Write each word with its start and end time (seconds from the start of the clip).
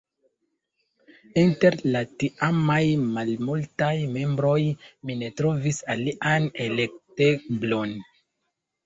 Inter 1.41 1.75
la 1.95 1.99
tiamaj 2.23 2.77
malmultaj 3.17 3.89
membroj 4.15 4.55
mi 5.11 5.19
ne 5.21 5.29
trovis 5.43 5.83
alian 5.97 6.49
elekteblon. 6.67 7.95